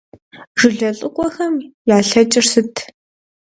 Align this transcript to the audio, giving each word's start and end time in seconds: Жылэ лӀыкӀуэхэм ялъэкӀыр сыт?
Жылэ 0.59 0.89
лӀыкӀуэхэм 0.97 1.55
ялъэкӀыр 1.95 2.45
сыт? 2.51 2.75